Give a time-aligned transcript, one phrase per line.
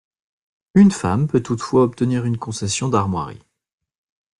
[0.73, 3.43] Une femme peut toutefois obtenir une concession d'armoiries.